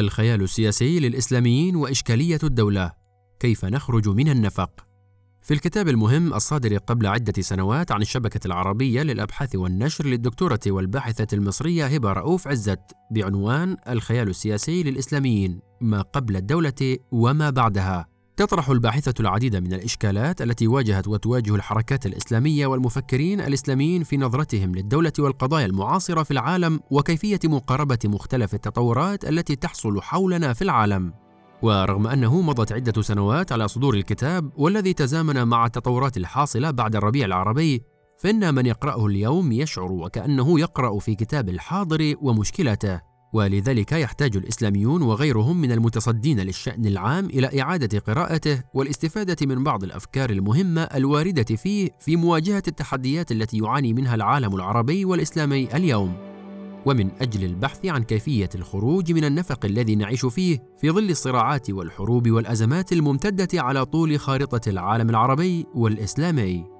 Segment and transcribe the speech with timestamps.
[0.00, 2.92] الخيال السياسي للإسلاميين وإشكالية الدولة.
[3.40, 4.70] كيف نخرج من النفق؟
[5.42, 11.86] في الكتاب المهم الصادر قبل عدة سنوات عن الشبكة العربية للأبحاث والنشر للدكتورة والباحثة المصرية
[11.86, 12.80] هبة رؤوف عزت
[13.10, 18.06] بعنوان الخيال السياسي للإسلاميين ما قبل الدولة وما بعدها.
[18.38, 25.12] تطرح الباحثة العديد من الإشكالات التي واجهت وتواجه الحركات الإسلامية والمفكرين الإسلاميين في نظرتهم للدولة
[25.18, 31.12] والقضايا المعاصرة في العالم وكيفية مقاربة مختلف التطورات التي تحصل حولنا في العالم.
[31.62, 37.26] ورغم أنه مضت عدة سنوات على صدور الكتاب والذي تزامن مع التطورات الحاصلة بعد الربيع
[37.26, 37.82] العربي،
[38.18, 43.07] فإن من يقرأه اليوم يشعر وكأنه يقرأ في كتاب الحاضر ومشكلته.
[43.32, 50.30] ولذلك يحتاج الإسلاميون وغيرهم من المتصدين للشأن العام إلى إعادة قراءته والاستفادة من بعض الأفكار
[50.30, 56.28] المهمة الواردة فيه في مواجهة التحديات التي يعاني منها العالم العربي والإسلامي اليوم.
[56.86, 62.30] ومن أجل البحث عن كيفية الخروج من النفق الذي نعيش فيه في ظل الصراعات والحروب
[62.30, 66.77] والأزمات الممتدة على طول خارطة العالم العربي والإسلامي.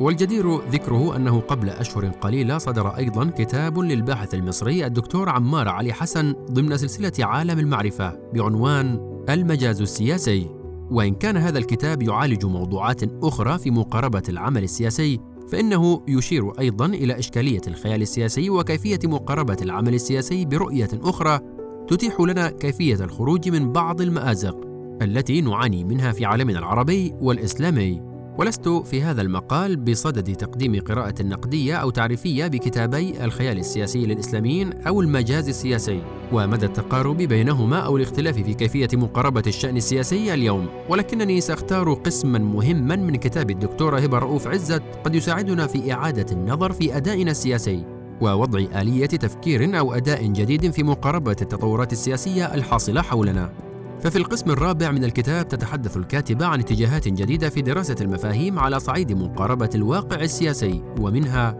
[0.00, 6.34] والجدير ذكره أنه قبل أشهر قليلة صدر أيضا كتاب للباحث المصري الدكتور عمار علي حسن
[6.50, 10.50] ضمن سلسلة عالم المعرفة بعنوان المجاز السياسي.
[10.90, 15.20] وإن كان هذا الكتاب يعالج موضوعات أخرى في مقاربة العمل السياسي
[15.52, 21.40] فإنه يشير أيضا إلى إشكالية الخيال السياسي وكيفية مقاربة العمل السياسي برؤية أخرى
[21.88, 24.60] تتيح لنا كيفية الخروج من بعض المآزق
[25.02, 28.09] التي نعاني منها في عالمنا العربي والإسلامي.
[28.38, 35.00] ولست في هذا المقال بصدد تقديم قراءة نقدية أو تعريفية بكتابي الخيال السياسي للإسلاميين أو
[35.00, 40.66] المجاز السياسي ومدى التقارب بينهما أو الاختلاف في كيفية مقاربة الشأن السياسي اليوم.
[40.88, 46.72] ولكنني سأختار قسما مهما من كتاب الدكتورة هبة رؤوف عزت قد يساعدنا في إعادة النظر
[46.72, 47.84] في أدائنا السياسي
[48.20, 53.69] ووضع آلية تفكير أو أداء جديد في مقاربة التطورات السياسية الحاصلة حولنا.
[54.02, 59.12] ففي القسم الرابع من الكتاب تتحدث الكاتبة عن اتجاهات جديدة في دراسة المفاهيم على صعيد
[59.12, 61.56] مقاربة الواقع السياسي ومنها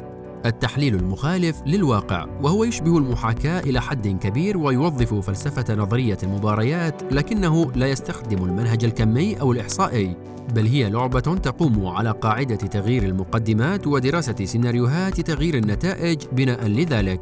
[0.46, 7.86] التحليل المخالف للواقع وهو يشبه المحاكاة إلى حد كبير ويوظف فلسفة نظرية المباريات لكنه لا
[7.86, 10.16] يستخدم المنهج الكمي أو الإحصائي
[10.54, 17.20] بل هي لعبة تقوم على قاعدة تغيير المقدمات ودراسة سيناريوهات تغيير النتائج بناء لذلك.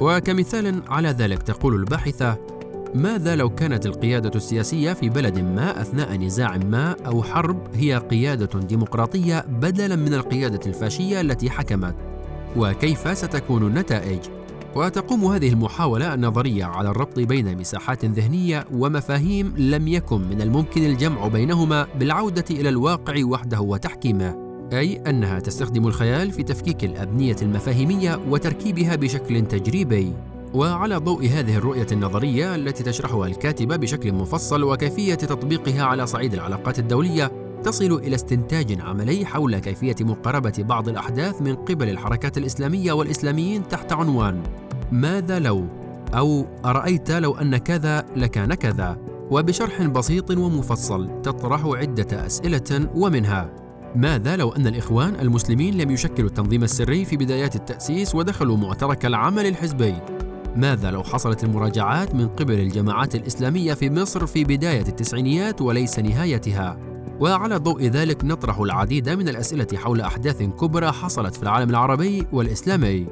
[0.00, 2.38] وكمثال على ذلك تقول الباحثة
[2.94, 8.60] ماذا لو كانت القيادة السياسية في بلد ما أثناء نزاع ما أو حرب هي قيادة
[8.60, 11.94] ديمقراطية بدلاً من القيادة الفاشية التي حكمت؟
[12.56, 14.20] وكيف ستكون النتائج؟
[14.74, 21.28] وتقوم هذه المحاولة النظرية على الربط بين مساحات ذهنية ومفاهيم لم يكن من الممكن الجمع
[21.28, 24.36] بينهما بالعودة إلى الواقع وحده وتحكيمه،
[24.72, 30.12] أي أنها تستخدم الخيال في تفكيك الأبنية المفاهيمية وتركيبها بشكل تجريبي.
[30.54, 36.78] وعلى ضوء هذه الرؤية النظرية التي تشرحها الكاتبة بشكل مفصل وكيفية تطبيقها على صعيد العلاقات
[36.78, 37.32] الدولية
[37.64, 43.92] تصل إلى استنتاج عملي حول كيفية مقاربة بعض الأحداث من قبل الحركات الإسلامية والإسلاميين تحت
[43.92, 44.42] عنوان
[44.92, 45.66] ماذا لو؟
[46.14, 48.98] أو أرأيت لو أن كذا لكان كذا؟
[49.30, 53.50] وبشرح بسيط ومفصل تطرح عدة أسئلة ومنها
[53.96, 59.46] ماذا لو أن الإخوان المسلمين لم يشكلوا التنظيم السري في بدايات التأسيس ودخلوا معترك العمل
[59.46, 59.94] الحزبي؟
[60.56, 66.78] ماذا لو حصلت المراجعات من قبل الجماعات الإسلامية في مصر في بداية التسعينيات وليس نهايتها؟
[67.20, 73.06] وعلى ضوء ذلك نطرح العديد من الأسئلة حول أحداث كبرى حصلت في العالم العربي والإسلامي.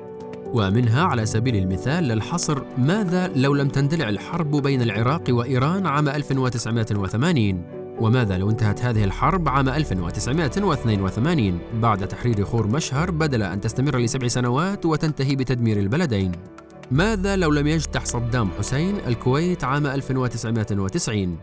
[0.52, 7.62] ومنها على سبيل المثال للحصر ماذا لو لم تندلع الحرب بين العراق وإيران عام 1980
[8.00, 14.28] وماذا لو انتهت هذه الحرب عام 1982 بعد تحرير خور مشهر بدل أن تستمر لسبع
[14.28, 16.32] سنوات وتنتهي بتدمير البلدين؟
[16.92, 21.38] ماذا لو لم يجتح صدام حسين الكويت عام 1990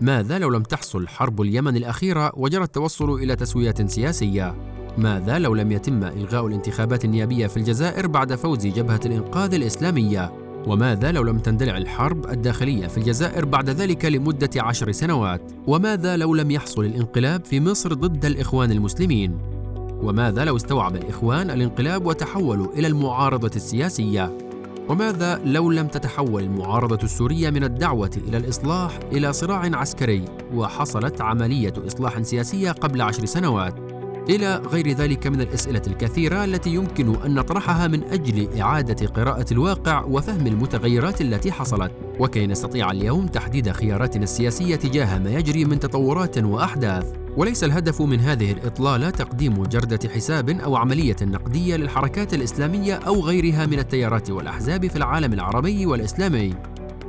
[0.00, 4.54] ماذا لو لم تحصل حرب اليمن الأخيرة وجرى التوصل إلى تسويات سياسية؟
[4.98, 10.32] ماذا لو لم يتم إلغاء الانتخابات النيابية في الجزائر بعد فوز جبهة الإنقاذ الإسلامية؟
[10.66, 16.34] وماذا لو لم تندلع الحرب الداخلية في الجزائر بعد ذلك لمدة عشر سنوات؟ وماذا لو
[16.34, 19.38] لم يحصل الانقلاب في مصر ضد الإخوان المسلمين؟
[20.02, 24.47] وماذا لو استوعب الإخوان الانقلاب وتحولوا إلى المعارضة السياسية؟
[24.88, 30.24] وماذا لو لم تتحول المعارضة السورية من الدعوة إلى الإصلاح إلى صراع عسكري
[30.54, 33.97] وحصلت عملية إصلاح سياسية قبل عشر سنوات؟
[34.30, 40.04] إلى غير ذلك من الأسئلة الكثيرة التي يمكن أن نطرحها من أجل إعادة قراءة الواقع
[40.04, 41.92] وفهم المتغيرات التي حصلت.
[42.18, 47.12] وكي نستطيع اليوم تحديد خياراتنا السياسية تجاه ما يجري من تطورات وأحداث.
[47.36, 53.66] وليس الهدف من هذه الإطلالة تقديم جردة حساب أو عملية نقدية للحركات الإسلامية أو غيرها
[53.66, 56.54] من التيارات والأحزاب في العالم العربي والإسلامي.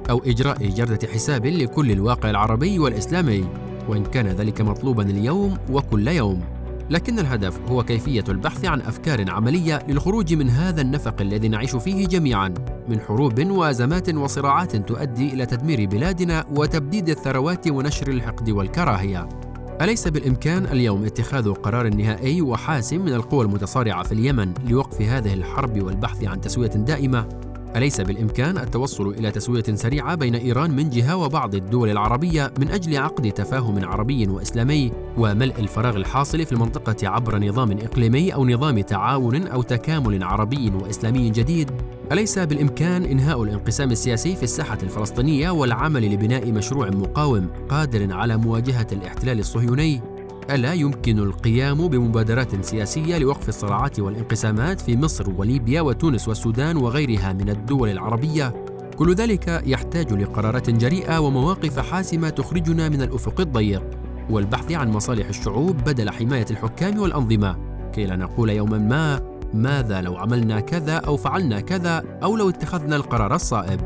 [0.10, 3.46] أو إجراء جردة حساب لكل الواقع العربي والإسلامي.
[3.90, 6.59] وإن كان ذلك مطلوبا اليوم وكل يوم.
[6.90, 12.08] لكن الهدف هو كيفية البحث عن أفكار عملية للخروج من هذا النفق الذي نعيش فيه
[12.08, 12.54] جميعا
[12.88, 19.30] من حروب وأزمات وصراعات تؤدي إلى تدمير بلادنا وتبديد الثروات ونشر الحقد والكراهية
[19.82, 25.84] أليس بالإمكان اليوم اتخاذ قرار نهائي وحاسم من القوى المتصارعة في اليمن لوقف هذه الحرب
[25.84, 31.56] والبحث عن تسوية دائمة؟ أليس بالإمكان التوصل إلى تسوية سريعة بين إيران من جهة وبعض
[31.56, 37.72] الدول العربية من أجل عقد تفاهم عربي وإسلامي وملء الفراغ الحاصل في المنطقة عبر نظام
[37.72, 41.72] إقليمي أو نظام تعاون أو تكامل عربي وإسلامي جديد؟
[42.12, 48.88] أليس بالإمكان إنهاء الانقسام السياسي في الساحة الفلسطينية والعمل لبناء مشروع مقاوم قادر على مواجهة
[48.92, 50.02] الاحتلال الصهيوني؟
[50.50, 57.50] ألا يمكن القيام بمبادرات سياسية لوقف الصراعات والانقسامات في مصر وليبيا وتونس والسودان وغيرها من
[57.50, 58.66] الدول العربية؟
[58.96, 63.84] كل ذلك يحتاج لقرارات جريئة ومواقف حاسمة تخرجنا من الأفق الضيق
[64.30, 67.58] والبحث عن مصالح الشعوب بدل حماية الحكام والأنظمة.
[67.94, 69.22] كي لا نقول يوما ما
[69.54, 73.82] ماذا لو عملنا كذا أو فعلنا كذا أو لو اتخذنا القرار الصائب؟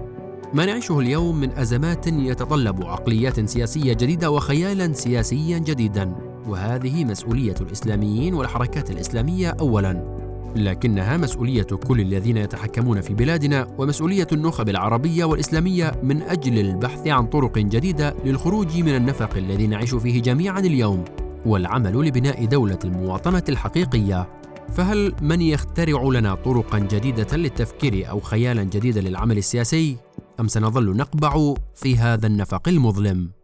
[0.53, 6.32] ما نعيشه اليوم من أزمات يتطلب عقليات سياسية جديدة وخيالا سياسيا جديدا.
[6.47, 10.23] وهذه مسؤولية الإسلاميين والحركات الإسلامية أولاً
[10.55, 17.27] لكنها مسؤولية كل الذين يتحكمون في بلادنا ومسؤولية النخب العربية والإسلامية من أجل البحث عن
[17.27, 21.05] طرق جديدة للخروج من النفق الذي نعيش فيه جميعا اليوم
[21.45, 24.29] والعمل لبناء دولة المواطنة الحقيقية
[24.69, 29.97] فهل من يخترع لنا طرقا جديدة للتفكير أو خيالا جديدا للعمل السياسي؟
[30.39, 33.42] أم سنظل نقبع في هذا النفق المظلم؟